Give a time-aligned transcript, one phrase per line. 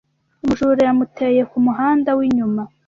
[0.43, 2.61] Umujura yamuteye kumuhanda winyuma.